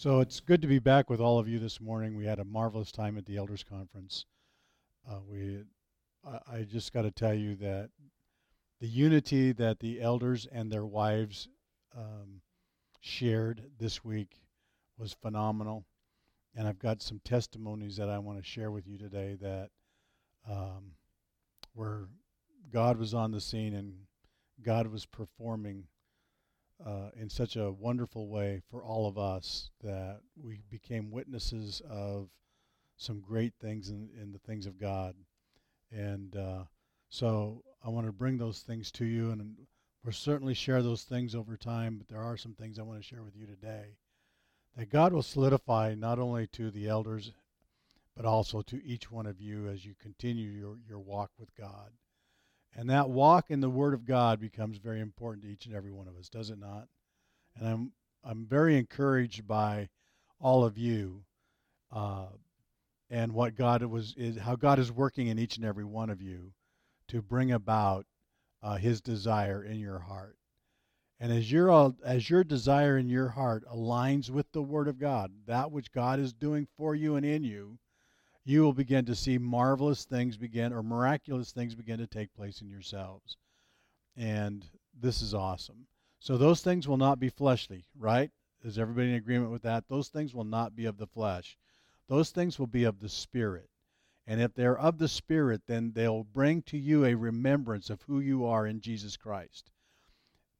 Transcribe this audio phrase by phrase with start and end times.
[0.00, 2.16] So it's good to be back with all of you this morning.
[2.16, 4.24] We had a marvelous time at the Elders Conference.
[5.06, 5.58] Uh, we,
[6.26, 7.90] I, I just got to tell you that
[8.80, 11.50] the unity that the elders and their wives
[11.94, 12.40] um,
[13.02, 14.40] shared this week
[14.96, 15.84] was phenomenal.
[16.56, 19.68] And I've got some testimonies that I want to share with you today that
[20.48, 20.92] um,
[21.74, 22.06] where
[22.72, 23.92] God was on the scene and
[24.62, 25.84] God was performing
[26.84, 32.28] uh, in such a wonderful way for all of us that we became witnesses of
[32.96, 35.14] some great things in, in the things of God.
[35.90, 36.64] And uh,
[37.08, 39.56] so I want to bring those things to you, and
[40.04, 43.06] we'll certainly share those things over time, but there are some things I want to
[43.06, 43.96] share with you today
[44.76, 47.32] that God will solidify not only to the elders,
[48.16, 51.90] but also to each one of you as you continue your, your walk with God.
[52.76, 55.90] And that walk in the Word of God becomes very important to each and every
[55.90, 56.88] one of us, does it not?
[57.56, 57.92] And I'm
[58.22, 59.88] I'm very encouraged by
[60.38, 61.24] all of you,
[61.90, 62.26] uh,
[63.08, 66.22] and what God was is how God is working in each and every one of
[66.22, 66.52] you
[67.08, 68.06] to bring about
[68.62, 70.36] uh, His desire in your heart.
[71.18, 75.32] And as your as your desire in your heart aligns with the Word of God,
[75.46, 77.78] that which God is doing for you and in you,
[78.44, 82.62] you will begin to see marvelous things begin or miraculous things begin to take place
[82.62, 83.36] in yourselves.
[84.16, 84.66] And
[84.98, 85.86] this is awesome.
[86.20, 88.30] So those things will not be fleshly, right?
[88.64, 89.88] Is everybody in agreement with that?
[89.88, 91.58] Those things will not be of the flesh.
[92.08, 93.68] Those things will be of the spirit.
[94.26, 98.20] And if they're of the spirit, then they'll bring to you a remembrance of who
[98.20, 99.70] you are in Jesus Christ.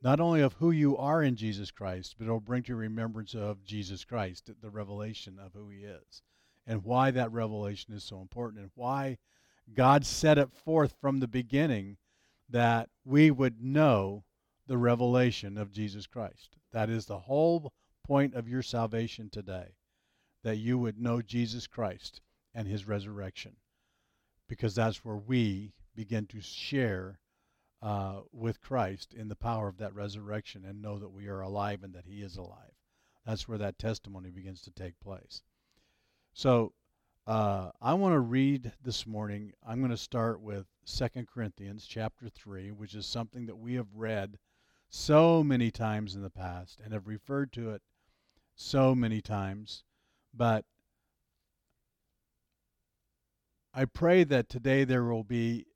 [0.02, 3.64] Not only of who you are in Jesus Christ, but it'll bring to remembrance of
[3.64, 6.22] Jesus Christ, the revelation of who he is
[6.66, 9.18] and why that revelation is so important and why
[9.74, 11.96] God set it forth from the beginning
[12.48, 14.24] that we would know
[14.66, 16.56] the revelation of Jesus Christ.
[16.72, 17.72] That is the whole
[18.06, 19.74] point of your salvation today,
[20.42, 22.20] that you would know Jesus Christ
[22.54, 23.56] and his resurrection,
[24.48, 27.18] because that's where we begin to share
[27.82, 31.82] uh, with Christ in the power of that resurrection and know that we are alive
[31.82, 32.74] and that he is alive.
[33.24, 35.42] That's where that testimony begins to take place.
[36.32, 36.72] So
[37.26, 39.52] uh, I want to read this morning.
[39.66, 43.94] I'm going to start with Second Corinthians chapter 3, which is something that we have
[43.94, 44.38] read
[44.88, 47.82] so many times in the past and have referred to it
[48.56, 49.84] so many times.
[50.34, 50.64] But
[53.72, 55.66] I pray that today there will be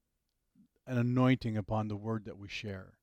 [0.87, 2.95] an anointing upon the word that we share.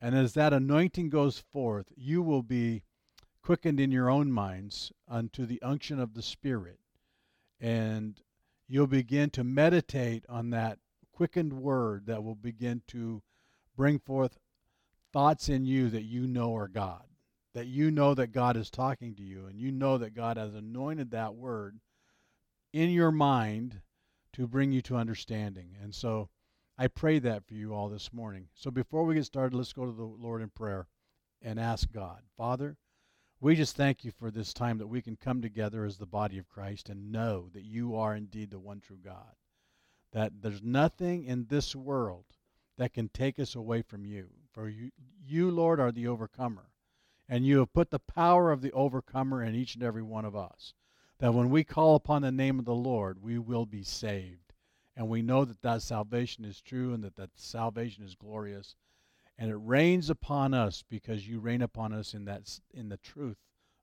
[0.00, 2.82] And as that anointing goes forth, you will be
[3.44, 6.78] quickened in your own minds unto the unction of the Spirit.
[7.60, 8.18] And
[8.66, 10.78] you'll begin to meditate on that
[11.12, 13.22] quickened word that will begin to
[13.76, 14.38] bring forth
[15.12, 17.04] thoughts in you that you know are God,
[17.52, 20.54] that you know that God is talking to you, and you know that God has
[20.54, 21.78] anointed that word
[22.72, 23.82] in your mind
[24.32, 25.76] to bring you to understanding.
[25.82, 26.30] And so
[26.78, 28.48] I pray that for you all this morning.
[28.54, 30.88] So before we get started, let's go to the Lord in prayer
[31.42, 32.78] and ask God, Father,
[33.40, 36.38] we just thank you for this time that we can come together as the body
[36.38, 39.34] of Christ and know that you are indeed the one true God.
[40.12, 42.24] That there's nothing in this world
[42.78, 44.28] that can take us away from you.
[44.52, 44.90] For you,
[45.22, 46.70] you, Lord, are the overcomer.
[47.28, 50.36] And you have put the power of the overcomer in each and every one of
[50.36, 50.74] us.
[51.18, 54.52] That when we call upon the name of the Lord, we will be saved.
[54.96, 58.76] And we know that that salvation is true and that that salvation is glorious
[59.38, 63.38] and it rains upon us because you rain upon us in that in the truth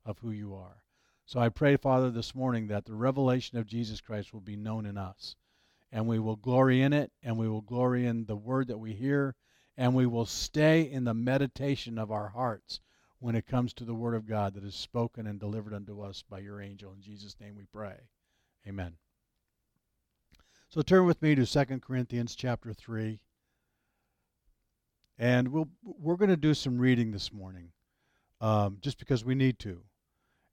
[0.06, 0.82] of who you are.
[1.26, 4.86] So I pray, Father, this morning that the revelation of Jesus Christ will be known
[4.86, 5.36] in us,
[5.92, 8.94] and we will glory in it, and we will glory in the word that we
[8.94, 9.36] hear,
[9.78, 12.80] and we will stay in the meditation of our hearts
[13.20, 16.24] when it comes to the word of God that is spoken and delivered unto us
[16.28, 16.92] by your angel.
[16.92, 17.96] In Jesus' name we pray.
[18.68, 18.96] Amen.
[20.70, 23.20] So turn with me to 2 Corinthians chapter 3.
[25.22, 27.70] And we'll, we're going to do some reading this morning
[28.42, 29.80] um, just because we need to.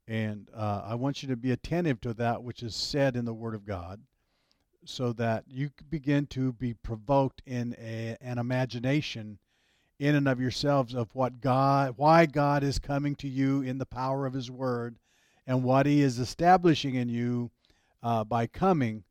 [0.07, 3.33] And uh, I want you to be attentive to that which is said in the
[3.33, 3.99] Word of God
[4.85, 9.39] so that you begin to be provoked in a, an imagination
[9.97, 13.87] in and of yourselves of what God, why God is coming to you in the
[13.87, 14.99] power of His Word
[15.47, 17.49] and what He is establishing in you
[18.03, 19.03] uh, by coming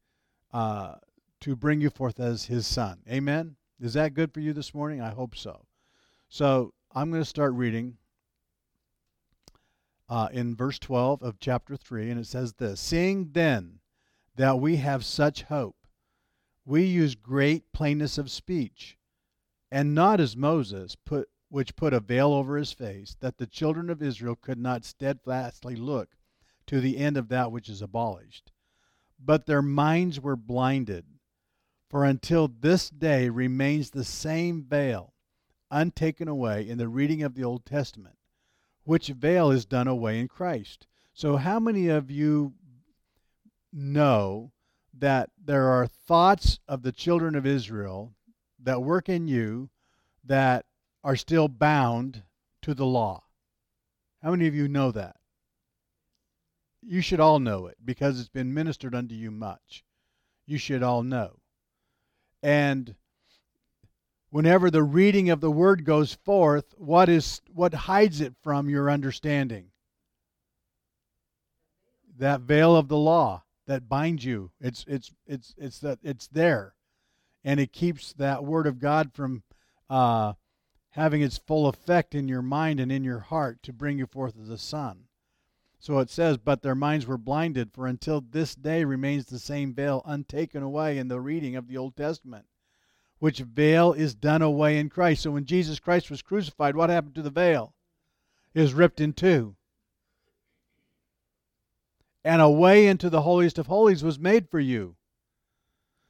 [0.53, 0.95] uh,
[1.41, 3.01] to bring you forth as His Son.
[3.11, 3.57] Amen.
[3.81, 5.01] Is that good for you this morning?
[5.01, 5.67] I hope so.
[6.29, 7.97] So I'm going to start reading
[10.09, 13.79] uh, in verse 12 of chapter 3, and it says this Seeing then
[14.37, 15.77] that we have such hope,
[16.65, 18.99] we use great plainness of speech,
[19.71, 23.91] and not as Moses, put, which put a veil over his face, that the children
[23.91, 26.17] of Israel could not steadfastly look
[26.67, 28.51] to the end of that which is abolished.
[29.19, 31.05] But their minds were blinded.
[31.89, 35.15] For until this day remains the same veil,
[35.71, 38.19] untaken away in the reading of the Old Testament,
[38.85, 40.87] which veil is done away in Christ.
[41.15, 42.55] So, how many of you
[43.73, 44.53] know
[44.93, 48.15] that there are thoughts of the children of Israel
[48.59, 49.71] that work in you
[50.25, 50.67] that
[51.03, 52.23] are still bound
[52.63, 53.25] to the law?
[54.23, 55.17] How many of you know that?
[56.83, 59.85] You should all know it because it's been ministered unto you much.
[60.47, 61.41] You should all know.
[62.43, 62.95] And
[64.31, 68.91] whenever the reading of the word goes forth, what is what hides it from your
[68.91, 69.71] understanding?
[72.19, 74.51] That veil of the law that binds you.
[74.61, 76.75] It's it's it's it's that it's there,
[77.45, 79.43] and it keeps that word of God from
[79.89, 80.35] uh,
[80.91, 84.35] having its full effect in your mind and in your heart to bring you forth
[84.41, 85.08] as a son.
[85.81, 89.73] So it says, But their minds were blinded, for until this day remains the same
[89.73, 92.47] veil untaken away in the reading of the Old Testament,
[93.21, 95.23] which veil is done away in Christ.
[95.23, 97.75] So when Jesus Christ was crucified, what happened to the veil?
[98.55, 99.55] It was ripped in two.
[102.25, 104.97] And a way into the holiest of holies was made for you.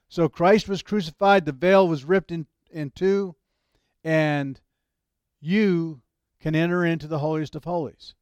[0.08, 3.36] So Christ was crucified, the veil was ripped in, in two,
[4.02, 4.58] and
[5.40, 6.00] you
[6.40, 8.14] can enter into the holiest of holies.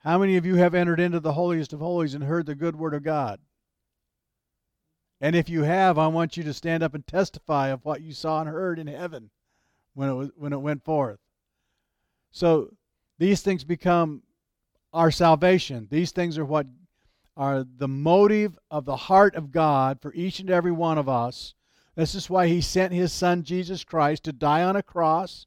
[0.00, 2.76] How many of you have entered into the holiest of holies and heard the good
[2.76, 3.40] word of God?
[5.20, 8.12] And if you have, I want you to stand up and testify of what you
[8.12, 9.30] saw and heard in heaven
[9.94, 11.18] when it was, when it went forth.
[12.30, 12.70] So
[13.18, 14.22] these things become
[14.92, 15.88] our salvation.
[15.90, 16.66] These things are what
[17.36, 21.54] are the motive of the heart of God for each and every one of us
[22.00, 25.46] this is why he sent his son Jesus Christ to die on a cross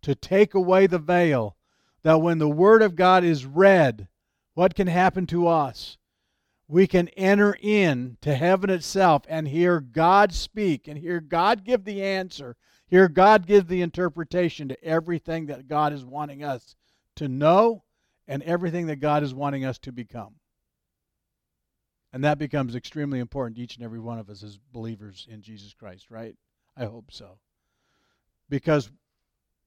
[0.00, 1.56] to take away the veil.
[2.02, 4.08] That when the word of God is read,
[4.54, 5.98] what can happen to us?
[6.68, 11.84] We can enter in to heaven itself and hear God speak and hear God give
[11.84, 12.56] the answer,
[12.86, 16.74] hear God give the interpretation to everything that God is wanting us
[17.16, 17.84] to know
[18.26, 20.36] and everything that God is wanting us to become.
[22.12, 25.42] And that becomes extremely important to each and every one of us as believers in
[25.42, 26.34] Jesus Christ, right?
[26.76, 27.38] I hope so.
[28.48, 28.90] Because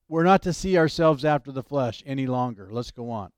[0.08, 2.68] we're not to see ourselves after the flesh any longer.
[2.70, 3.32] Let's go on.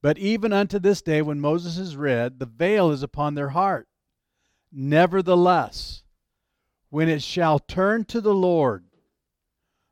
[0.00, 3.88] But even unto this day, when Moses is read, the veil is upon their heart.
[4.72, 6.02] Nevertheless,
[6.90, 8.84] when it shall turn to the Lord,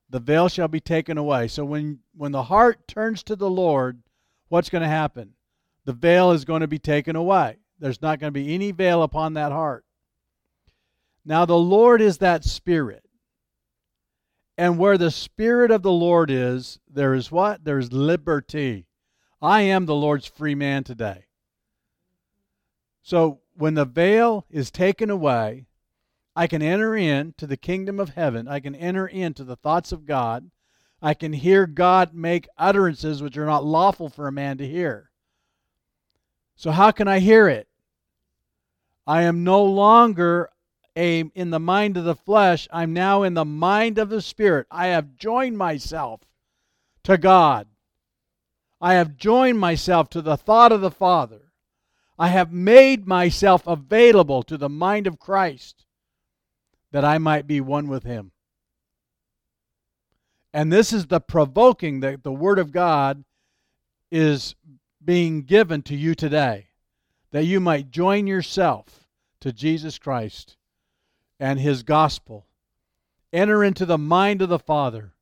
[0.09, 1.49] the veil shall be taken away.
[1.49, 4.03] So when, when the heart turns to the Lord,
[4.49, 5.35] what's going to happen?
[5.87, 7.57] the veil is going to be taken away.
[7.79, 9.85] There's not going to be any veil upon that heart.
[11.25, 13.05] Now, the Lord is that Spirit.
[14.59, 17.65] And where the Spirit of the Lord is, there is what?
[17.65, 18.87] There's liberty.
[19.43, 21.27] I am the Lord's free man today.
[23.03, 25.67] So when the veil is taken away,
[26.35, 28.49] I can enter into the kingdom of heaven.
[28.49, 30.51] I can enter into the thoughts of God.
[31.01, 35.11] I can hear God make utterances which are not lawful for a man to hear.
[36.57, 37.69] So, how can I hear it?
[39.07, 40.51] I am no longer
[40.97, 44.67] a, in the mind of the flesh, I'm now in the mind of the Spirit.
[44.71, 46.23] I have joined myself
[47.05, 47.69] to God.
[48.81, 51.53] I have joined myself to the thought of the Father.
[52.19, 55.85] I have made myself available to the mind of Christ
[56.93, 58.33] that I might be one with Him.
[60.53, 63.25] And this is the provoking that the Word of God
[64.11, 64.55] is
[65.05, 66.69] being given to you today
[67.33, 69.07] that you might join yourself
[69.41, 70.56] to Jesus Christ
[71.39, 72.47] and his gospel.
[73.33, 75.15] Enter into the mind of the Father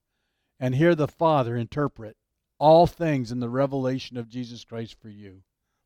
[0.61, 2.16] and hear the Father interpret
[2.59, 5.42] all things in the revelation of Jesus Christ for you.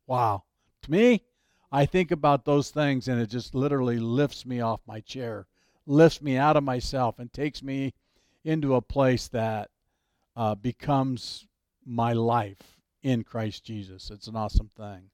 [0.06, 0.44] Wow.
[0.82, 1.24] To me,
[1.72, 5.46] I think about those things and it just literally lifts me off my chair,
[5.86, 7.94] lifts me out of myself, and takes me
[8.44, 9.70] into a place that
[10.36, 11.46] uh, becomes
[11.84, 14.10] my life in Christ Jesus.
[14.10, 15.10] It's an awesome thing.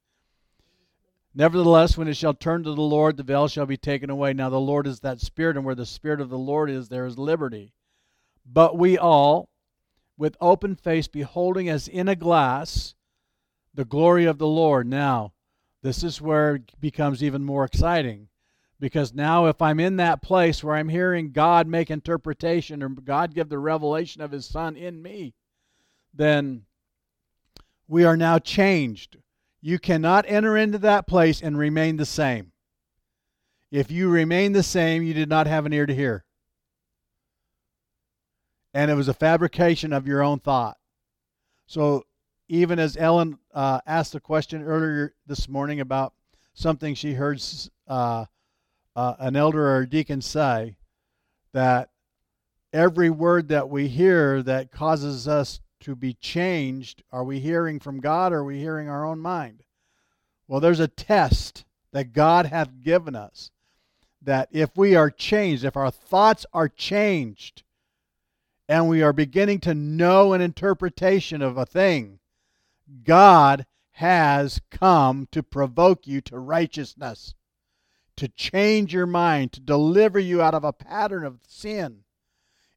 [1.35, 4.33] Nevertheless, when it shall turn to the Lord, the veil shall be taken away.
[4.33, 7.07] Now, the Lord is that Spirit, and where the Spirit of the Lord is, there
[7.07, 7.73] is liberty.
[8.47, 9.49] But we all,
[10.17, 12.95] with open face, beholding as in a glass
[13.75, 14.87] the glory of the Lord.
[14.87, 15.33] Now,
[15.83, 18.29] this is where it becomes even more exciting.
[18.79, 23.35] Because now, if I'm in that place where I'm hearing God make interpretation or God
[23.35, 25.35] give the revelation of His Son in me,
[26.13, 26.63] then
[27.89, 29.17] we are now changed.
[29.67, 32.53] You cannot enter into that place and remain the same.
[33.71, 36.27] If you remain the same, you did not have an ear to hear.
[38.75, 40.77] And it was a fabrication of your own thought.
[41.67, 42.05] So
[42.47, 46.13] even as Ellen uh, asked a question earlier this morning about
[46.53, 47.43] something she heard
[47.89, 48.27] uh,
[48.95, 50.77] uh, an elder or a deacon say,
[51.55, 51.89] that
[52.71, 58.01] every word that we hear that causes us to be changed, are we hearing from
[58.01, 59.63] God or are we hearing our own mind?
[60.49, 63.51] Well, there's a test that God hath given us
[64.23, 67.63] that if we are changed, if our thoughts are changed,
[68.67, 72.19] and we are beginning to know an interpretation of a thing,
[73.05, 77.35] God has come to provoke you to righteousness,
[78.17, 82.04] to change your mind, to deliver you out of a pattern of sin,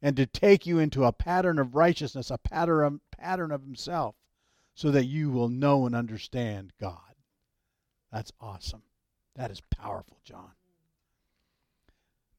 [0.01, 4.15] and to take you into a pattern of righteousness, a pattern of, pattern of Himself,
[4.75, 6.99] so that you will know and understand God.
[8.11, 8.83] That's awesome.
[9.35, 10.51] That is powerful, John.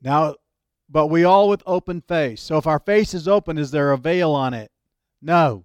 [0.00, 0.36] Now,
[0.88, 2.40] but we all with open face.
[2.40, 4.70] So if our face is open, is there a veil on it?
[5.20, 5.64] No.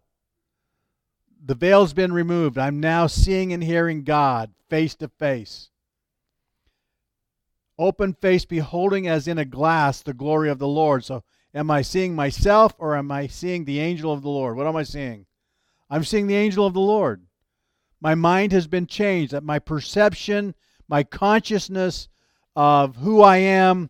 [1.45, 2.57] The veil's been removed.
[2.57, 5.69] I'm now seeing and hearing God face to face.
[7.77, 11.03] Open face, beholding as in a glass the glory of the Lord.
[11.03, 11.23] So
[11.53, 14.57] am I seeing myself or am I seeing the angel of the Lord?
[14.57, 15.25] What am I seeing?
[15.89, 17.25] I'm seeing the angel of the Lord.
[18.01, 20.55] My mind has been changed, that my perception,
[20.87, 22.09] my consciousness
[22.55, 23.89] of who I am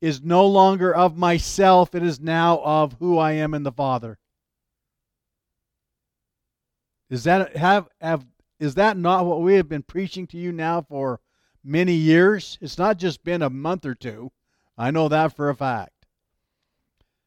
[0.00, 4.18] is no longer of myself, it is now of who I am in the Father.
[7.08, 8.26] Is that have have
[8.58, 11.20] is that not what we have been preaching to you now for
[11.62, 12.58] many years?
[12.60, 14.32] It's not just been a month or two.
[14.78, 16.01] I know that for a fact.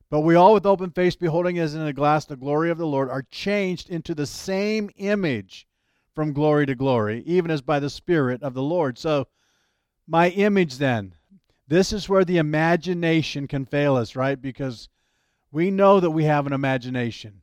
[0.10, 2.86] But we all with open face beholding as in a glass the glory of the
[2.86, 5.68] Lord are changed into the same image
[6.14, 8.98] from glory to glory, even as by the Spirit of the Lord.
[8.98, 9.28] So
[10.08, 11.16] my image then,
[11.68, 14.40] this is where the imagination can fail us, right?
[14.40, 14.90] Because
[15.52, 17.42] we know that we have an imagination.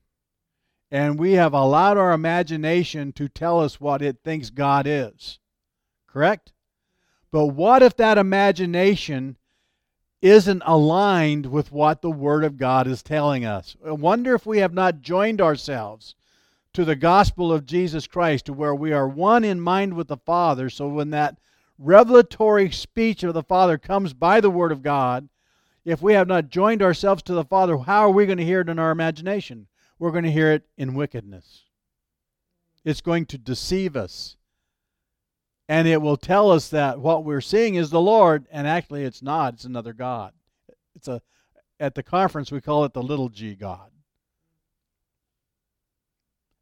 [0.91, 5.39] And we have allowed our imagination to tell us what it thinks God is.
[6.07, 6.53] Correct?
[7.31, 9.39] But what if that imagination
[10.23, 13.77] isn't aligned with what the Word of God is telling us?
[13.85, 16.15] I wonder if we have not joined ourselves
[16.73, 20.17] to the gospel of Jesus Christ, to where we are one in mind with the
[20.17, 20.71] Father.
[20.71, 21.39] So when that
[21.79, 25.29] revelatory speech of the Father comes by the Word of God,
[25.85, 28.61] if we have not joined ourselves to the Father, how are we going to hear
[28.61, 29.67] it in our imagination?
[29.99, 31.65] We're going to hear it in wickedness.
[32.85, 34.37] It's going to deceive us.
[35.73, 39.23] And it will tell us that what we're seeing is the Lord, and actually it's
[39.23, 40.35] not, it's another God.
[40.95, 41.23] It's a
[41.81, 43.91] at the conference we call it the little g God.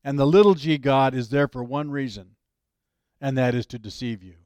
[0.04, 2.36] And the little g God is there for one reason,
[3.20, 4.36] and that is to deceive you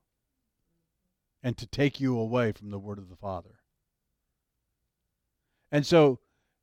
[1.42, 3.61] and to take you away from the Word of the Father.
[5.71, 6.21] And so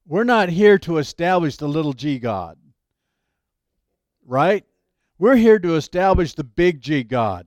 [0.07, 2.57] we're not here to establish the little g God,
[4.25, 4.65] right?
[5.19, 7.45] We're here to establish the big G God.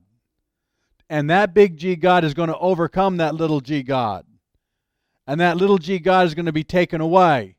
[1.15, 4.25] And that big G God is going to overcome that little g God.
[5.25, 7.55] And that little g God is going to be taken away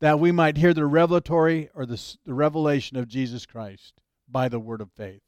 [0.00, 3.94] that we might hear the revelatory or the, the revelation of Jesus Christ
[4.28, 5.22] by the word of faith,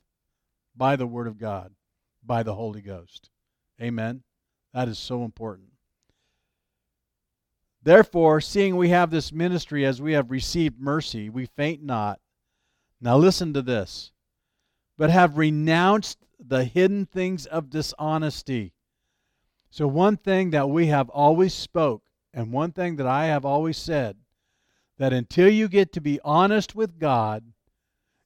[0.77, 1.73] by the word of God,
[2.23, 3.31] by the Holy Ghost.
[3.81, 4.25] Amen.
[4.75, 5.69] That is so important.
[7.83, 12.21] Therefore, seeing we have this ministry as we have received mercy, we faint not.
[13.01, 14.13] Now listen to this.
[14.99, 18.73] But have renounced the hidden things of dishonesty.
[19.71, 23.77] So one thing that we have always spoke and one thing that I have always
[23.77, 24.17] said
[24.99, 27.45] that until you get to be honest with God,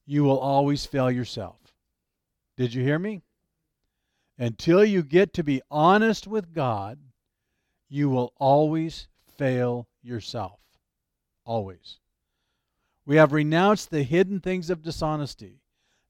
[0.07, 1.59] you will always fail yourself.
[2.57, 3.23] Did you hear me?
[4.39, 6.99] Until you get to be honest with God,
[7.89, 10.61] you will always fail yourself.
[11.45, 11.99] Always.
[13.05, 15.62] We have renounced the hidden things of dishonesty,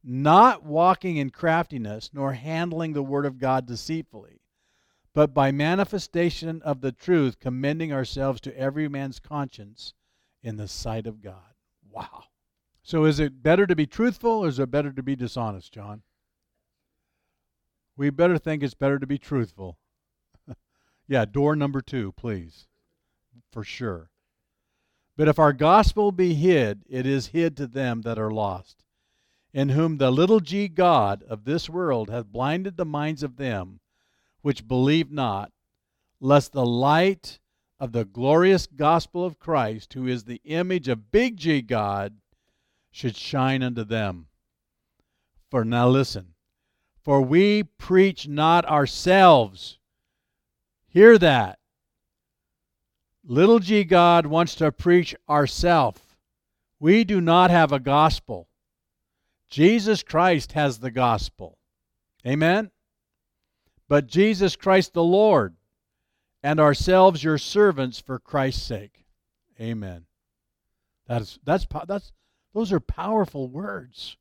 [0.04, 4.40] not walking in craftiness, nor handling the word of God deceitfully,
[5.14, 9.94] but by manifestation of the truth, commending ourselves to every man's conscience
[10.42, 11.54] in the sight of God.
[11.90, 12.24] Wow.
[12.82, 16.02] So is it better to be truthful or is it better to be dishonest, John?
[17.96, 19.78] We better think it's better to be truthful.
[21.06, 22.66] yeah, door number two, please.
[23.52, 24.10] For sure.
[25.16, 28.82] But if our gospel be hid, it is hid to them that are lost,
[29.52, 33.80] in whom the little g God of this world hath blinded the minds of them
[34.42, 35.52] which believe not,
[36.20, 37.38] lest the light
[37.80, 42.14] of the glorious gospel of Christ, who is the image of big G God,
[42.90, 44.26] should shine unto them.
[45.50, 46.34] For now listen,
[47.02, 49.78] for we preach not ourselves.
[50.88, 51.58] Hear that.
[53.24, 56.16] Little g God wants to preach ourself.
[56.78, 58.48] We do not have a gospel.
[59.52, 61.58] Jesus Christ has the gospel.
[62.26, 62.70] Amen?
[63.86, 65.56] But Jesus Christ the Lord,
[66.42, 69.04] and ourselves your servants for Christ's sake.
[69.60, 70.06] Amen.
[71.06, 72.12] That's that's that's
[72.54, 74.16] those are powerful words.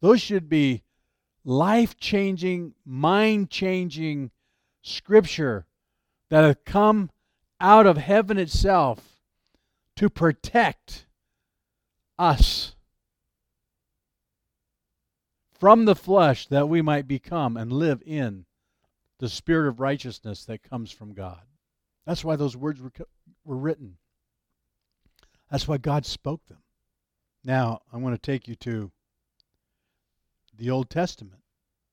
[0.00, 0.84] Those should be
[1.44, 4.30] life-changing, mind-changing
[4.82, 5.66] scripture
[6.30, 7.10] that have come
[7.60, 9.20] out of heaven itself
[9.96, 11.06] to protect
[12.16, 12.76] us
[15.62, 18.44] from the flesh that we might become and live in
[19.20, 21.42] the spirit of righteousness that comes from God.
[22.04, 22.90] That's why those words were,
[23.44, 23.96] were written.
[25.52, 26.64] That's why God spoke them.
[27.44, 28.90] Now, I want to take you to
[30.58, 31.42] the Old Testament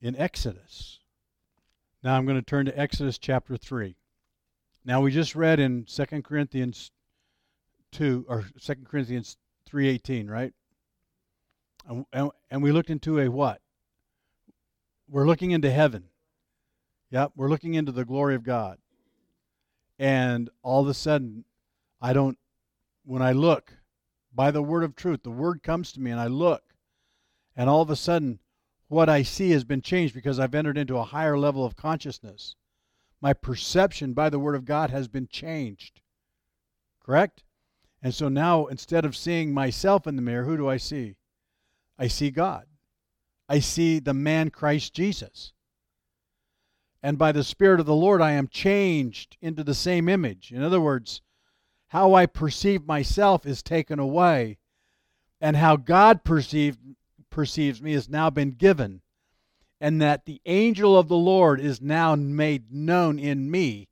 [0.02, 1.02] in Exodus.
[2.02, 3.96] Now, I'm going to turn to Exodus chapter 3.
[4.84, 6.90] Now, we just read in 2 Corinthians
[7.92, 9.38] 2 or 2 Corinthians
[9.72, 10.56] 3:18, right?
[11.89, 13.62] And, and, and we looked into a what?
[15.10, 16.05] We're looking into heaven.
[17.10, 18.77] Yep, we're looking into the glory of God.
[19.98, 21.46] And all of a sudden,
[22.00, 22.38] I don't,
[23.03, 23.74] when I look
[24.34, 26.62] by the word of truth, the word comes to me and I look,
[27.55, 28.39] and all of a sudden,
[28.88, 32.55] what I see has been changed because I've entered into a higher level of consciousness.
[33.19, 36.01] My perception by the word of God has been changed.
[37.03, 37.43] Correct?
[38.01, 41.15] And so now, instead of seeing myself in the mirror, who do I see?
[42.00, 42.65] I see God.
[43.50, 45.51] I see the man Christ Jesus.
[47.03, 50.51] And by the Spirit of the Lord, I am changed into the same image.
[50.51, 51.22] In other words,
[51.89, 54.58] how I perceive myself is taken away,
[55.41, 56.79] and how God perceived,
[57.29, 59.01] perceives me has now been given,
[59.82, 63.89] and that the angel of the Lord is now made known in me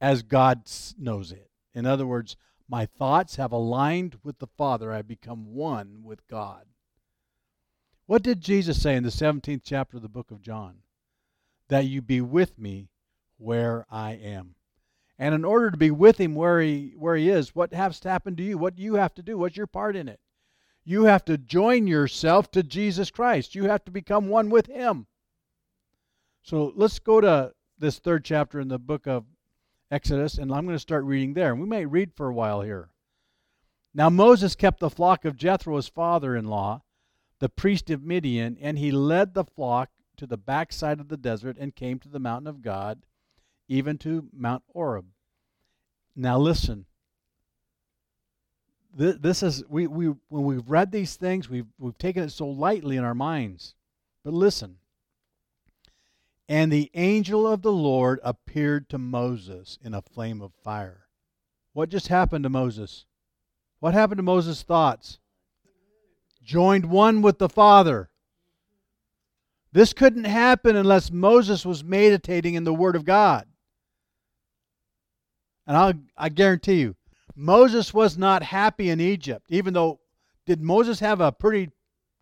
[0.00, 0.62] as God
[0.98, 1.50] knows it.
[1.74, 2.36] In other words,
[2.68, 4.92] my thoughts have aligned with the Father.
[4.92, 6.64] I become one with God.
[8.06, 10.76] What did Jesus say in the 17th chapter of the book of John?
[11.68, 12.90] That you be with me
[13.38, 14.54] where I am.
[15.18, 18.10] And in order to be with him where he where he is, what has to
[18.10, 18.58] happen to you?
[18.58, 19.38] What do you have to do?
[19.38, 20.20] What's your part in it?
[20.84, 23.54] You have to join yourself to Jesus Christ.
[23.54, 25.06] You have to become one with him.
[26.42, 29.24] So let's go to this third chapter in the book of
[29.90, 31.52] Exodus, and I'm going to start reading there.
[31.52, 32.90] And we may read for a while here.
[33.94, 36.82] Now Moses kept the flock of Jethro, his father in law,
[37.44, 41.58] the priest of Midian, and he led the flock to the backside of the desert
[41.60, 43.04] and came to the mountain of God,
[43.68, 45.04] even to Mount Horeb.
[46.16, 46.86] Now listen.
[48.96, 52.96] This is we, we when we've read these things, we've we've taken it so lightly
[52.96, 53.74] in our minds.
[54.24, 54.78] But listen.
[56.48, 61.08] And the angel of the Lord appeared to Moses in a flame of fire.
[61.74, 63.04] What just happened to Moses?
[63.80, 65.18] What happened to Moses' thoughts?
[66.44, 68.10] Joined one with the Father.
[69.72, 73.46] This couldn't happen unless Moses was meditating in the Word of God.
[75.66, 76.96] And I'll, I guarantee you,
[77.34, 80.00] Moses was not happy in Egypt, even though,
[80.46, 81.70] did Moses have a pretty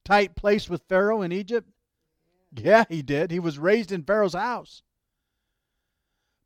[0.04, 1.68] tight place with Pharaoh in Egypt?
[2.54, 3.30] Yeah, he did.
[3.30, 4.82] He was raised in Pharaoh's house.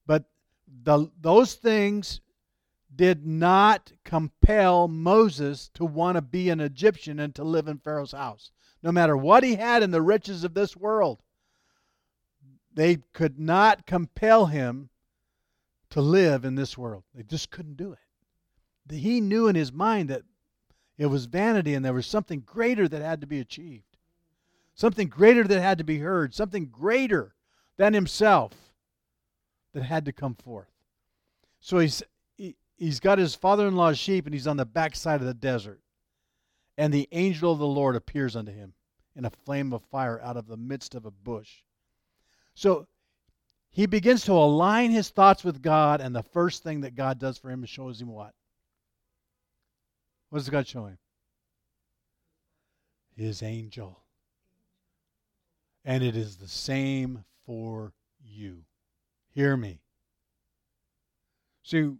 [0.06, 0.24] But
[0.82, 2.20] the, those things
[2.96, 8.12] did not compel Moses to want to be an Egyptian and to live in Pharaoh's
[8.12, 8.50] house.
[8.82, 11.22] No matter what he had in the riches of this world,
[12.72, 14.90] they could not compel him
[15.90, 17.04] to live in this world.
[17.14, 18.94] They just couldn't do it.
[18.94, 20.22] He knew in his mind that
[20.96, 23.86] it was vanity and there was something greater that had to be achieved
[24.76, 27.34] something greater that had to be heard, something greater
[27.78, 28.52] than himself
[29.72, 30.70] that had to come forth.
[31.58, 32.04] So he's he,
[32.76, 35.80] he's got his father-in-law's sheep and he's on the backside of the desert.
[36.78, 38.74] And the angel of the Lord appears unto him
[39.14, 41.62] in a flame of fire out of the midst of a bush.
[42.54, 42.86] So
[43.70, 47.38] he begins to align his thoughts with God, and the first thing that God does
[47.38, 48.32] for him is shows him what?
[50.30, 50.98] What does God show him?
[53.16, 54.02] His angel.
[55.84, 58.64] And it is the same for you.
[59.34, 59.80] Hear me.
[61.62, 61.92] See,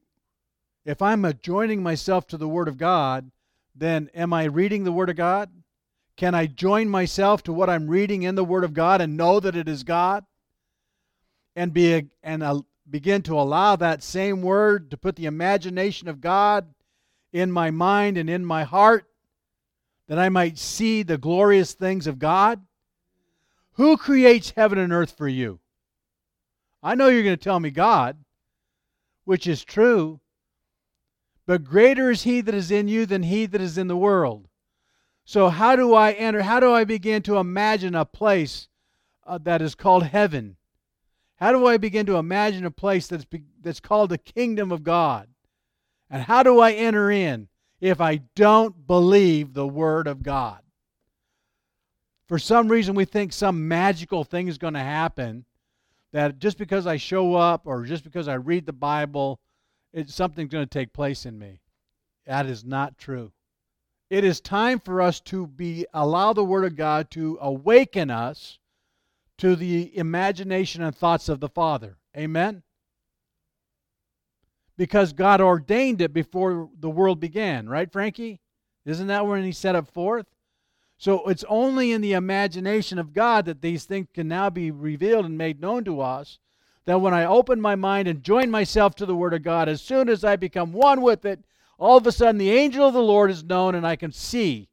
[0.87, 3.33] if I'm joining myself to the Word of God,
[3.75, 5.51] then am I reading the Word of God?
[6.17, 9.41] Can I join myself to what I'm reading in the Word of God and know
[9.41, 10.25] that it is God?
[11.57, 16.21] And be and uh, begin to allow that same Word to put the imagination of
[16.21, 16.73] God
[17.33, 19.07] in my mind and in my heart,
[20.07, 22.65] that I might see the glorious things of God?
[23.73, 25.59] Who creates heaven and earth for you?
[26.81, 28.17] I know you're going to tell me God,
[29.25, 30.21] which is true,
[31.47, 34.49] but greater is He that is in you than He that is in the world.
[35.25, 36.43] So, how do I enter?
[36.43, 38.69] How do I begin to imagine a place
[39.27, 40.57] uh, that is called heaven?
[41.37, 44.83] How do I begin to imagine a place that's, be, that's called the kingdom of
[44.83, 45.29] God?
[46.09, 47.49] And how do I enter in
[47.81, 50.61] if I don't believe the Word of God?
[52.29, 55.45] For some reason, we think some magical thing is going to happen
[56.13, 59.39] that just because I show up or just because I read the Bible,
[59.97, 61.61] it, something's going to take place in me.
[62.27, 63.33] That is not true.
[64.11, 68.59] It is time for us to be allow the Word of God to awaken us
[69.39, 71.97] to the imagination and thoughts of the Father.
[72.17, 72.63] Amen?
[74.77, 78.41] Because God ordained it before the world began, right, Frankie?
[78.85, 80.27] Isn't that when He set it forth?
[80.99, 85.25] So it's only in the imagination of God that these things can now be revealed
[85.25, 86.39] and made known to us.
[86.87, 89.83] That when I open my mind and join myself to the Word of God, as
[89.83, 91.41] soon as I become one with it,
[91.79, 94.69] all of a sudden the angel of the Lord is known and I can see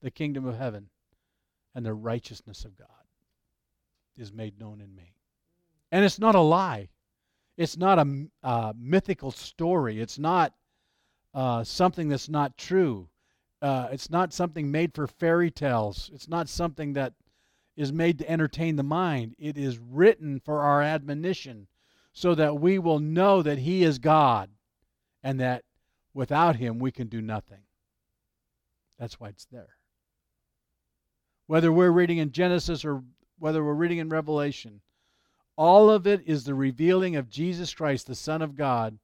[0.00, 0.88] the kingdom of heaven
[1.74, 2.88] and the righteousness of God
[4.16, 5.14] is made known in me.
[5.92, 6.88] And it's not a lie.
[7.56, 10.00] It's not a, mythical story.
[10.00, 10.54] It's not
[11.34, 13.08] uh, something that's not true.
[13.62, 16.10] Uh, it's not something made for fairy tales.
[16.14, 17.14] It's not something that
[17.76, 19.34] is made to entertain the mind.
[19.38, 21.66] It is written for our admonition
[22.12, 24.50] so that we will know that He is God
[25.22, 25.64] and that
[26.14, 27.60] without Him we can do nothing.
[28.98, 29.76] That's why it's there.
[31.46, 33.02] Whether we're reading in Genesis or
[33.38, 34.80] whether we're reading in Revelation,
[35.56, 38.98] all of it is the revealing of Jesus Christ, the Son of God,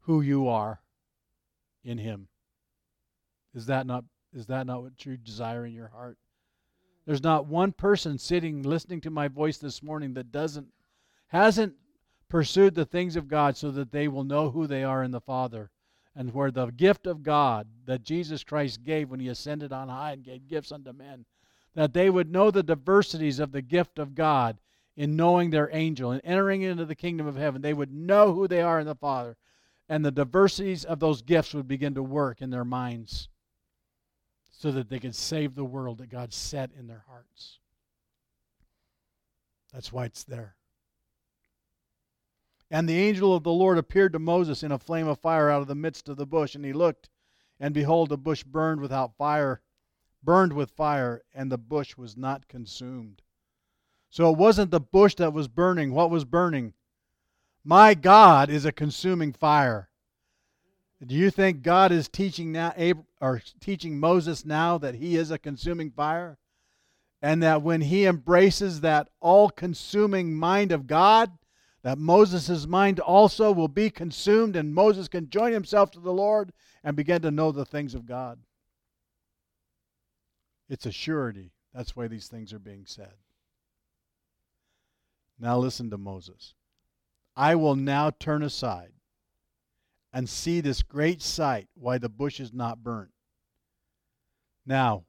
[0.00, 0.80] who you are
[1.82, 2.28] in Him.
[3.54, 6.18] Is that not is that not what you desire in your heart?
[7.06, 10.68] There's not one person sitting listening to my voice this morning that doesn't
[11.28, 11.74] hasn't
[12.28, 15.20] pursued the things of God so that they will know who they are in the
[15.20, 15.70] Father
[16.16, 20.12] and where the gift of God that Jesus Christ gave when he ascended on high
[20.12, 21.26] and gave gifts unto men
[21.74, 24.58] that they would know the diversities of the gift of God
[24.96, 27.60] in knowing their angel and entering into the kingdom of heaven.
[27.60, 29.36] They would know who they are in the Father,
[29.88, 33.28] and the diversities of those gifts would begin to work in their minds
[34.56, 37.58] so that they could save the world that God set in their hearts.
[39.72, 40.54] That's why it's there.
[42.70, 45.62] And the angel of the Lord appeared to Moses in a flame of fire out
[45.62, 47.10] of the midst of the bush, and he looked,
[47.60, 49.60] and behold, the bush burned without fire,
[50.22, 53.22] burned with fire, and the bush was not consumed.
[54.10, 55.92] So it wasn't the bush that was burning.
[55.92, 56.72] What was burning?
[57.64, 59.88] My God is a consuming fire.
[61.06, 62.72] Do you think God is teaching now
[63.20, 66.38] or teaching Moses now that he is a consuming fire?
[67.20, 71.30] And that when he embraces that all-consuming mind of God,
[71.82, 76.52] that Moses' mind also will be consumed and Moses can join himself to the Lord
[76.82, 78.38] and begin to know the things of God.
[80.68, 81.52] It's a surety.
[81.74, 83.12] That's why these things are being said.
[85.38, 86.54] Now listen to Moses.
[87.36, 88.92] I will now turn aside
[90.14, 93.10] and see this great sight, why the bush is not burnt.
[94.64, 95.04] Now,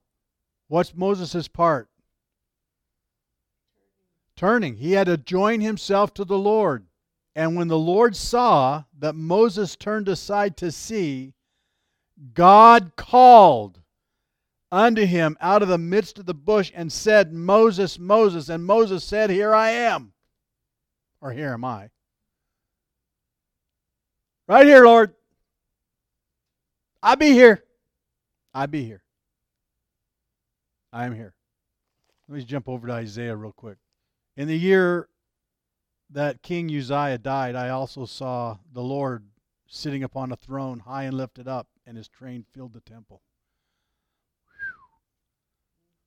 [0.67, 1.87] what's Moses' part?
[4.35, 4.75] Turning.
[4.75, 6.87] He had to join himself to the Lord.
[7.35, 11.33] And when the Lord saw that Moses turned aside to see,
[12.33, 13.81] God called
[14.71, 18.49] unto him out of the midst of the bush and said, Moses, Moses.
[18.49, 20.13] And Moses said, Here I am.
[21.21, 21.91] Or here am I.
[24.47, 25.13] Right here, Lord.
[27.01, 27.63] I be here.
[28.53, 29.01] I be here.
[30.93, 31.33] I am here.
[32.27, 33.77] Let me jump over to Isaiah real quick.
[34.37, 35.09] In the year
[36.11, 39.25] that King Uzziah died, I also saw the Lord
[39.67, 43.21] sitting upon a throne, high and lifted up, and his train filled the temple.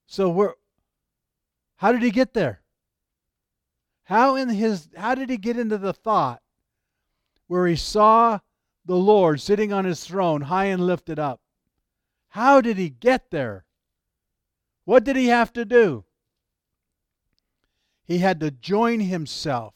[0.07, 0.55] So where
[1.77, 2.63] how did he get there?
[4.05, 6.41] How in his how did he get into the thought
[7.49, 8.39] where he saw
[8.85, 11.41] the Lord sitting on his throne high and lifted up?
[12.29, 13.65] How did he get there?
[14.85, 16.05] What did he have to do?
[18.05, 19.75] He had to join himself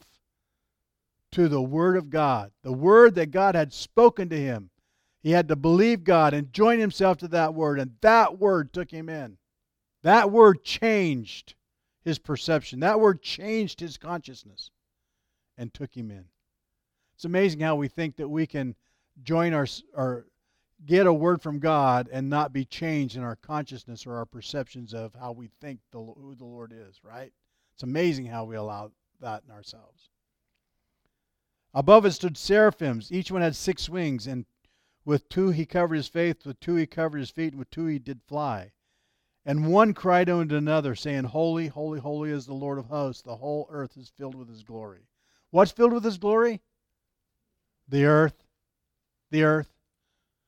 [1.33, 4.71] to the Word of God, the Word that God had spoken to him.
[5.23, 8.91] He had to believe God and join himself to that Word, and that Word took
[8.91, 9.39] him in.
[10.03, 11.55] That word changed
[12.05, 12.81] his perception.
[12.81, 14.71] That word changed his consciousness
[15.57, 16.25] and took him in.
[17.23, 18.75] It's amazing how we think that we can
[19.23, 20.27] join our or
[20.85, 24.93] get a word from God and not be changed in our consciousness or our perceptions
[24.93, 27.33] of how we think the, who the Lord is, right?
[27.75, 30.11] It's amazing how we allow that in ourselves.
[31.73, 33.13] Above it stood seraphims.
[33.13, 34.45] Each one had six wings, and
[35.05, 37.87] with two he covered his face, with two he covered his feet, and with two
[37.87, 38.73] he did fly.
[39.47, 43.23] And one cried unto another, saying, Holy, holy, holy is the Lord of hosts.
[43.23, 45.07] The whole earth is filled with his glory.
[45.51, 46.61] What's filled with his glory?
[47.93, 48.43] The earth.
[49.31, 49.69] The earth.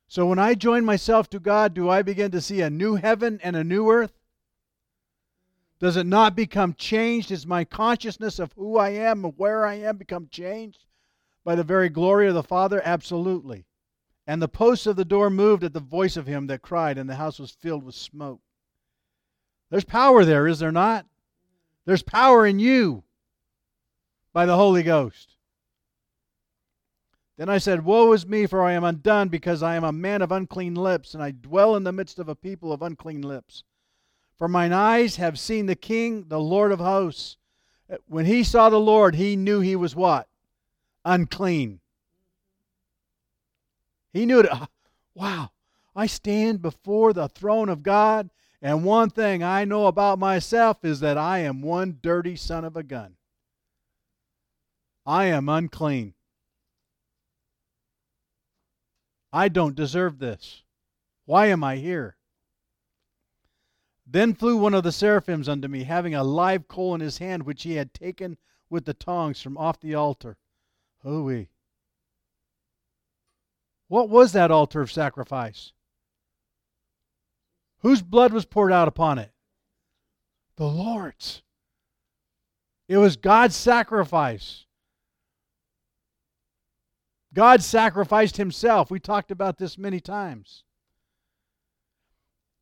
[0.08, 3.38] So when I join myself to God, do I begin to see a new heaven
[3.42, 4.14] and a new earth?
[5.78, 7.30] Does it not become changed?
[7.30, 10.86] Is my consciousness of who I am and where I am become changed
[11.44, 12.80] by the very glory of the Father?
[12.82, 13.66] Absolutely.
[14.26, 17.10] And the posts of the door moved at the voice of him that cried, and
[17.10, 18.40] the house was filled with smoke.
[19.68, 21.04] There's power there, is there not?
[21.84, 23.04] There's power in you
[24.32, 25.33] by the Holy Ghost.
[27.36, 30.22] Then I said, Woe is me, for I am undone, because I am a man
[30.22, 33.64] of unclean lips, and I dwell in the midst of a people of unclean lips.
[34.38, 37.36] For mine eyes have seen the King, the Lord of hosts.
[38.06, 40.28] When he saw the Lord, he knew he was what?
[41.04, 41.80] Unclean.
[44.12, 44.46] He knew it.
[44.50, 44.68] Ah,
[45.14, 45.50] wow,
[45.94, 48.30] I stand before the throne of God,
[48.62, 52.76] and one thing I know about myself is that I am one dirty son of
[52.76, 53.16] a gun.
[55.04, 56.14] I am unclean.
[59.34, 60.62] I don't deserve this.
[61.24, 62.16] Why am I here?
[64.06, 67.42] Then flew one of the seraphims unto me, having a live coal in his hand,
[67.42, 68.38] which he had taken
[68.70, 70.36] with the tongs from off the altar.
[71.02, 71.48] Hooey.
[73.88, 75.72] What was that altar of sacrifice?
[77.80, 79.32] Whose blood was poured out upon it?
[80.54, 81.42] The Lord's.
[82.86, 84.63] It was God's sacrifice.
[87.34, 88.90] God sacrificed himself.
[88.90, 90.62] We talked about this many times.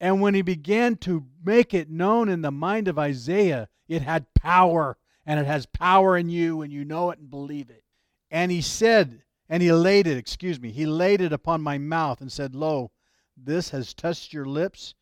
[0.00, 4.32] And when he began to make it known in the mind of Isaiah, it had
[4.34, 7.84] power, and it has power in you, and you know it and believe it.
[8.30, 12.20] And he said, and he laid it, excuse me, he laid it upon my mouth
[12.20, 12.90] and said, Lo,
[13.36, 14.94] this has touched your lips,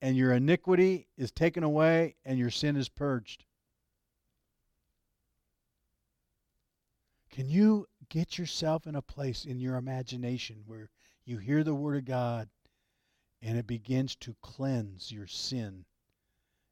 [0.00, 3.44] and your iniquity is taken away, and your sin is purged.
[7.30, 10.90] Can you get yourself in a place in your imagination where
[11.24, 12.50] you hear the Word of God
[13.40, 15.86] and it begins to cleanse your sin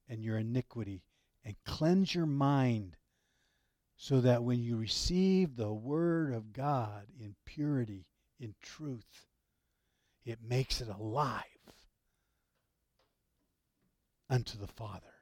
[0.06, 1.02] and your iniquity
[1.42, 2.94] and cleanse your mind
[3.96, 8.04] so that when you receive the Word of God in purity,
[8.38, 9.24] in truth,
[10.26, 11.44] it makes it alive
[14.28, 15.14] unto the Father.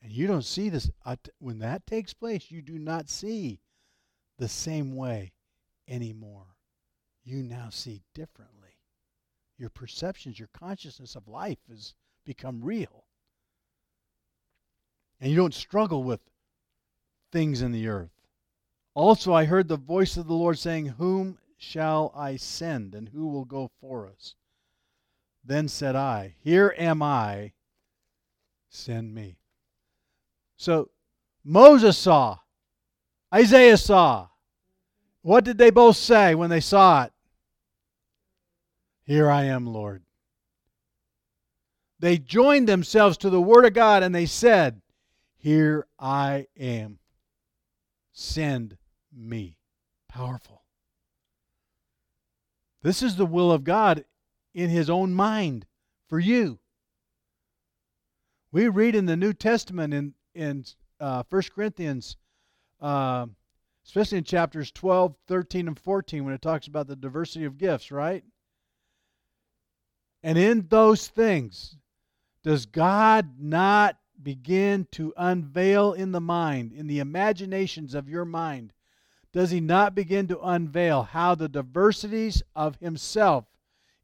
[0.00, 0.88] And you don't see this.
[1.04, 3.58] Uh, when that takes place, you do not see
[4.40, 5.32] the same way
[5.86, 6.56] anymore.
[7.22, 8.70] You now see differently.
[9.58, 13.04] Your perceptions, your consciousness of life has become real.
[15.20, 16.20] And you don't struggle with
[17.30, 18.10] things in the earth.
[18.94, 23.28] Also, I heard the voice of the Lord saying, Whom shall I send, and who
[23.28, 24.34] will go for us?
[25.44, 27.52] Then said I, Here am I,
[28.70, 29.36] send me.
[30.56, 30.88] So
[31.44, 32.38] Moses saw,
[33.32, 34.29] Isaiah saw.
[35.22, 37.12] What did they both say when they saw it?
[39.04, 40.02] Here I am, Lord.
[41.98, 44.80] They joined themselves to the Word of God and they said,
[45.36, 46.98] Here I am.
[48.12, 48.78] Send
[49.14, 49.56] me.
[50.08, 50.62] Powerful.
[52.82, 54.04] This is the will of God
[54.54, 55.66] in His own mind
[56.08, 56.58] for you.
[58.52, 60.64] We read in the New Testament in, in
[60.98, 62.16] uh, 1 Corinthians,
[62.80, 63.26] uh,
[63.90, 67.90] especially in chapters 12, 13, and 14, when it talks about the diversity of gifts,
[67.90, 68.22] right?
[70.22, 71.74] And in those things,
[72.44, 78.72] does God not begin to unveil in the mind, in the imaginations of your mind,
[79.32, 83.46] does He not begin to unveil how the diversities of Himself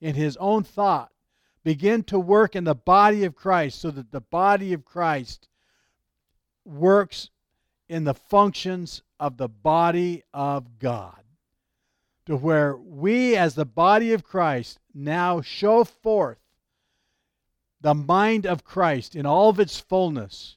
[0.01, 1.13] in His own thought
[1.63, 5.47] begin to work in the body of Christ so that the body of Christ
[6.65, 7.31] works
[7.89, 11.23] in the functions of the body of God.
[12.27, 16.39] To where we, as the body of Christ, now show forth
[17.81, 20.57] the mind of Christ in all of its fullness,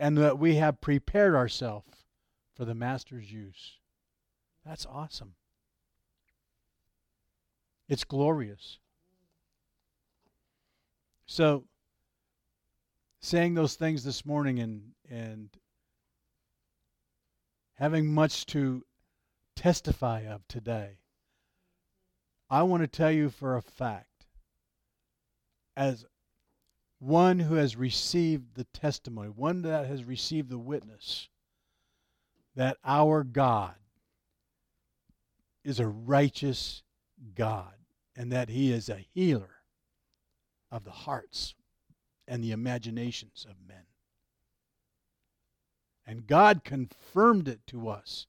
[0.00, 2.04] and that we have prepared ourselves
[2.54, 3.78] for the Master's use.
[4.64, 5.34] That's awesome.
[7.88, 8.78] It's glorious.
[11.26, 11.64] So,
[13.20, 15.50] saying those things this morning and and
[17.82, 18.84] having much to
[19.56, 20.98] testify of today,
[22.48, 24.24] I want to tell you for a fact,
[25.76, 26.04] as
[27.00, 31.28] one who has received the testimony, one that has received the witness,
[32.54, 33.74] that our God
[35.64, 36.84] is a righteous
[37.34, 37.74] God
[38.14, 39.56] and that He is a healer
[40.70, 41.56] of the hearts
[42.28, 43.86] and the imaginations of men.
[46.06, 48.26] And God confirmed it to us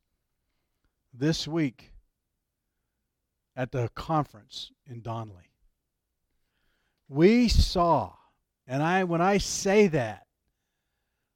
[1.14, 1.92] this week
[3.56, 5.52] at the conference in Donnelly.
[7.10, 8.14] We saw,
[8.68, 10.28] and I when I say that,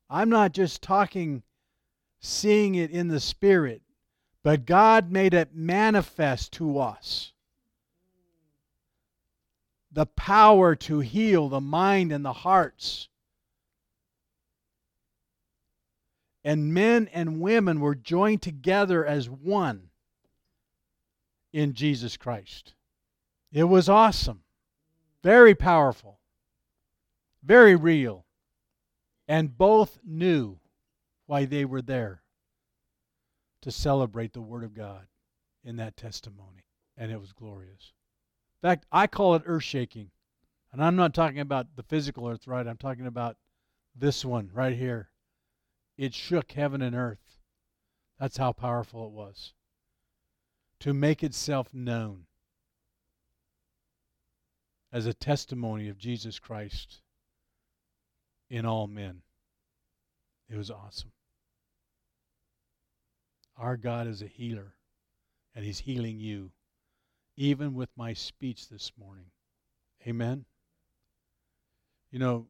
[0.10, 1.44] I'm not just talking
[2.20, 3.82] seeing it in the spirit,
[4.44, 7.34] but God made it manifest to us.
[9.92, 13.10] The power to heal the mind and the hearts.
[16.48, 19.90] And men and women were joined together as one
[21.52, 22.74] in Jesus Christ.
[23.52, 24.44] It was awesome,
[25.22, 26.22] very powerful,
[27.44, 28.24] very real.
[29.28, 30.58] And both knew
[31.26, 32.22] why they were there
[33.62, 35.06] to celebrate the Word of God
[35.66, 36.64] in that testimony.
[36.96, 37.92] And it was glorious.
[38.64, 40.12] In fact, I call it earth shaking.
[40.72, 42.66] And I'm not talking about the physical earth, right?
[42.66, 43.36] I'm talking about
[43.94, 45.10] this one right here.
[45.98, 47.38] It shook heaven and earth.
[48.20, 49.54] That's how powerful it was.
[50.82, 52.26] To make itself known
[54.92, 57.02] as a testimony of Jesus Christ
[58.50, 59.22] in all men.
[60.50, 61.12] It was awesome.
[63.58, 64.76] Our God is a healer,
[65.56, 66.52] and He's healing you,
[67.36, 69.32] even with my speech this morning.
[70.08, 70.46] Amen.
[72.12, 72.48] You know,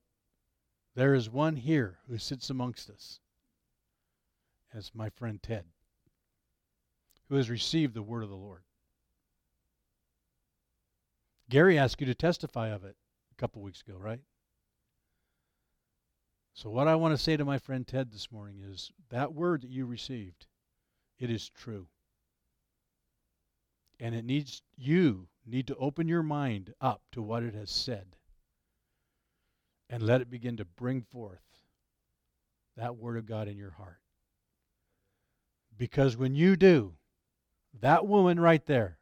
[0.96, 3.20] there is one here who sits amongst us,
[4.78, 5.66] as my friend Ted,
[7.30, 8.62] who has received the word of the Lord.
[11.50, 12.96] Gary asked you to testify of it
[13.32, 14.20] a couple weeks ago, right?
[16.54, 19.62] So, what I want to say to my friend Ted this morning is that word
[19.62, 20.48] that you received
[21.20, 21.88] it is true.
[24.00, 28.16] And it needs you need to open your mind up to what it has said
[29.90, 31.42] and let it begin to bring forth
[32.76, 34.00] that word of God in your heart.
[35.78, 36.94] Because when you do,
[37.80, 38.98] that woman right there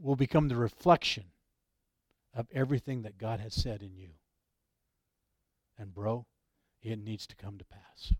[0.00, 1.24] will become the reflection
[2.34, 4.10] of everything that God has said in you.
[5.78, 6.26] And, bro,
[6.82, 8.12] it needs to come to pass.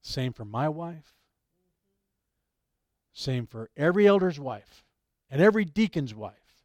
[0.00, 1.14] Same for my wife.
[3.12, 4.84] Same for every elder's wife
[5.30, 6.64] and every deacon's wife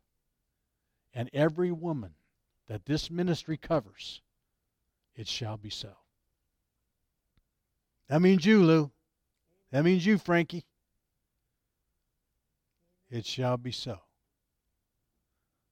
[1.14, 2.14] and every woman
[2.68, 4.22] that this ministry covers.
[5.16, 5.98] It shall be so.
[8.10, 8.92] That means you, Lou.
[9.72, 10.66] That means you, Frankie.
[13.10, 14.00] It shall be so.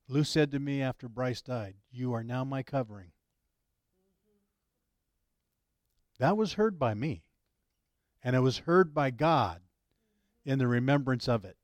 [0.07, 3.11] Lou said to me after Bryce died, You are now my covering.
[6.19, 7.25] That was heard by me
[8.25, 9.61] and it was heard by God
[10.43, 11.57] in the remembrance of it,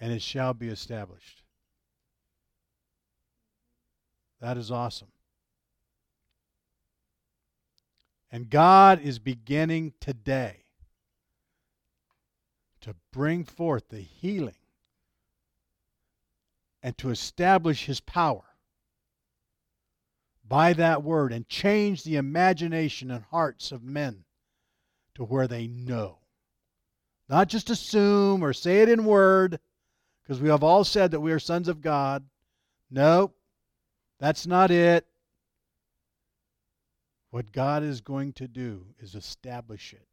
[0.00, 1.44] and it shall be established.
[4.40, 5.12] That is awesome.
[8.30, 10.64] And God is beginning today
[12.82, 14.54] to bring forth the healing
[16.82, 18.44] and to establish his power
[20.46, 24.24] by that word and change the imagination and hearts of men
[25.14, 26.18] to where they know.
[27.28, 29.60] Not just assume or say it in word,
[30.22, 32.24] because we have all said that we are sons of God.
[32.90, 33.32] No,
[34.18, 35.06] that's not it.
[37.30, 40.08] What God is going to do is establish it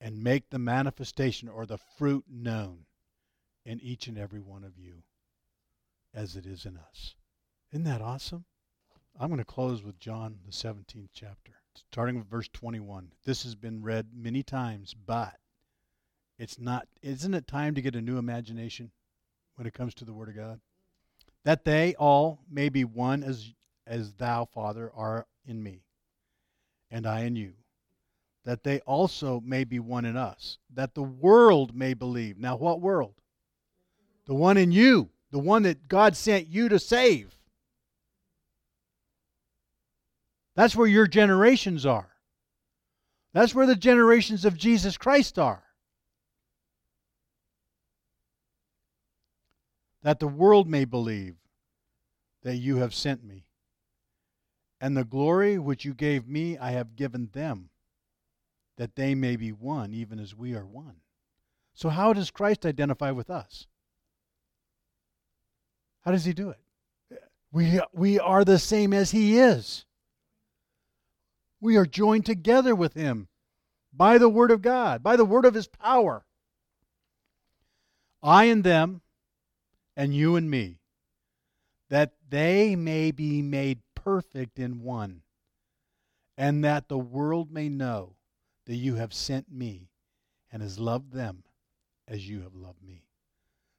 [0.00, 2.86] and make the manifestation or the fruit known
[3.64, 5.02] in each and every one of you
[6.12, 7.14] as it is in us.
[7.72, 8.44] Isn't that awesome?
[9.18, 13.12] I'm going to close with John, the 17th chapter starting with verse 21.
[13.24, 15.36] This has been read many times, but
[16.38, 18.90] it's not isn't it time to get a new imagination
[19.56, 20.60] when it comes to the word of God?
[21.44, 23.52] That they all may be one as
[23.86, 25.82] as thou, Father, are in me,
[26.90, 27.54] and I in you.
[28.44, 32.38] That they also may be one in us, that the world may believe.
[32.38, 33.14] Now, what world?
[34.26, 37.36] The one in you, the one that God sent you to save.
[40.54, 42.08] That's where your generations are.
[43.32, 45.62] That's where the generations of Jesus Christ are.
[50.02, 51.36] That the world may believe
[52.42, 53.44] that you have sent me.
[54.82, 57.70] And the glory which you gave me, I have given them,
[58.76, 60.96] that they may be one, even as we are one.
[61.72, 63.68] So, how does Christ identify with us?
[66.00, 66.58] How does he do it?
[67.52, 69.84] We, we are the same as he is.
[71.60, 73.28] We are joined together with Him
[73.92, 76.24] by the Word of God, by the Word of His power.
[78.20, 79.00] I and them,
[79.96, 80.80] and you and me,
[81.88, 85.22] that they may be made perfect in one,
[86.36, 88.16] and that the world may know
[88.66, 89.88] that you have sent me
[90.50, 91.44] and has loved them
[92.08, 93.04] as you have loved me.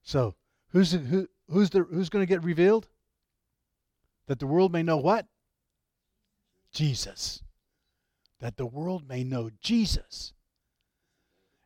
[0.04, 0.36] So,
[0.70, 2.88] who's who, who's who's going to get revealed?
[4.28, 5.28] That the world may know what?
[6.72, 7.44] Jesus.
[8.40, 10.34] That the world may know Jesus.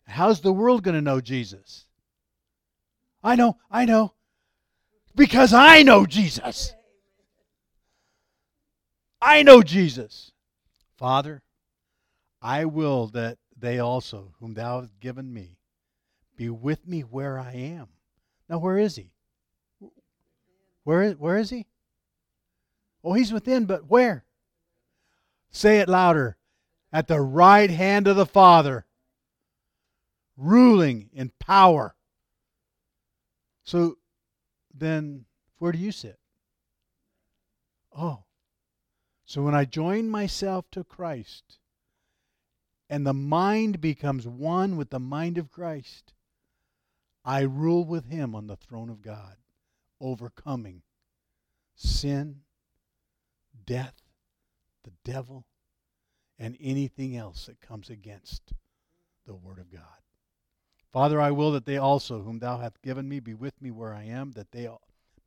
[0.05, 1.85] How's the world going to know Jesus?
[3.23, 4.13] I know, I know.
[5.15, 6.73] Because I know Jesus.
[9.21, 10.31] I know Jesus.
[10.97, 11.41] Father,
[12.41, 15.57] I will that they also, whom thou hast given me,
[16.35, 17.87] be with me where I am.
[18.47, 19.11] Now, where is he?
[20.83, 21.65] Where is, where is he?
[23.03, 24.23] Oh, he's within, but where?
[25.49, 26.37] Say it louder.
[26.93, 28.85] At the right hand of the Father,
[30.37, 31.95] ruling in power.
[33.63, 33.97] So
[34.73, 35.25] then,
[35.57, 36.17] where do you sit?
[37.97, 38.23] Oh.
[39.27, 41.59] So when I join myself to Christ
[42.89, 46.13] and the mind becomes one with the mind of Christ,
[47.25, 49.35] I rule with him on the throne of God,
[49.99, 50.81] overcoming
[51.75, 52.43] sin,
[53.65, 54.01] death,
[54.83, 55.43] the devil,
[56.39, 58.53] and anything else that comes against
[59.25, 59.81] the Word of God.
[60.93, 63.93] Father, I will that they also, whom thou hast given me, be with me where
[63.93, 64.69] I am, that they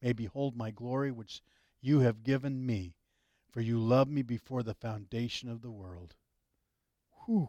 [0.01, 1.43] may behold my glory which
[1.83, 2.95] you have given me,
[3.51, 6.15] for you loved me before the foundation of the world.
[7.27, 7.49] Whew.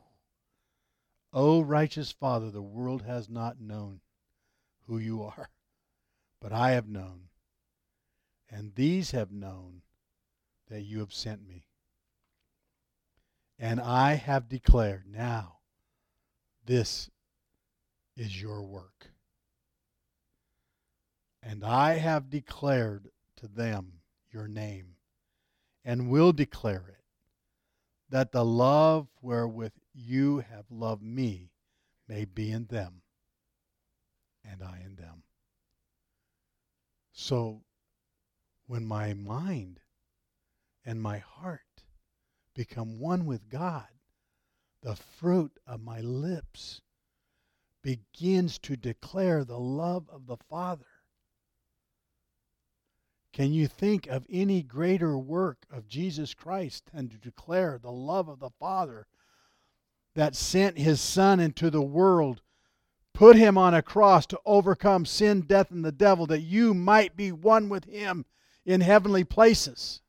[1.33, 4.01] O righteous Father, the world has not known
[4.87, 5.49] who you are,
[6.41, 7.29] but I have known,
[8.49, 9.83] and these have known
[10.69, 11.65] that you have sent me.
[13.57, 15.59] And I have declared now,
[16.65, 17.09] this
[18.17, 19.11] is your work.
[21.43, 24.95] And I have declared to them your name,
[25.84, 27.03] and will declare it,
[28.09, 31.51] that the love wherewith you have loved me
[32.07, 33.01] may be in them,
[34.43, 35.23] and I in them.
[37.11, 37.63] So,
[38.67, 39.79] when my mind
[40.86, 41.84] and my heart
[42.53, 43.88] become one with God,
[44.82, 46.82] the fruit of my lips
[47.82, 50.86] begins to declare the love of the Father.
[53.34, 58.27] Can you think of any greater work of Jesus Christ than to declare the love
[58.27, 59.07] of the Father
[60.15, 62.41] that sent his Son into the world,
[63.13, 67.15] put him on a cross to overcome sin, death, and the devil, that you might
[67.15, 68.25] be one with him
[68.65, 70.01] in heavenly places,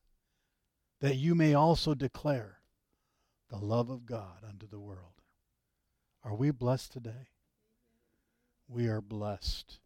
[1.00, 2.58] that you may also declare
[3.48, 5.12] the love of God unto the world?
[6.24, 7.28] Are we blessed today?
[8.72, 9.78] we are blessed.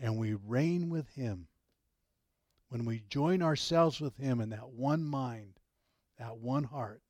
[0.00, 1.48] And we reign with Him.
[2.68, 5.58] When we join ourselves with Him in that one mind,
[6.18, 7.02] that one heart,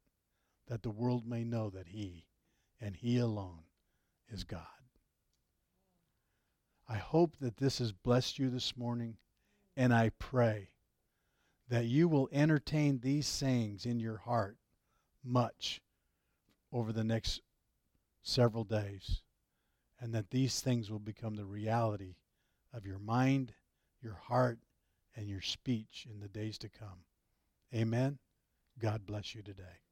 [0.69, 2.27] that the world may know that He
[2.81, 3.65] and He alone
[4.31, 4.63] is God.
[6.89, 9.17] I hope that this has blessed you this morning,
[9.77, 10.71] and I pray
[11.69, 14.57] that you will entertain these sayings in your heart
[15.23, 15.83] much
[16.73, 17.43] over the next
[18.23, 19.23] several days
[20.01, 22.15] and that these things will become the reality
[22.73, 23.53] of your mind,
[24.03, 24.59] your heart,
[25.17, 27.05] and your speech in the days to come.
[27.75, 28.19] Amen.
[28.79, 29.88] God bless you today.